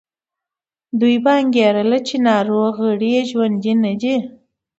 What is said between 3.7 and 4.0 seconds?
نه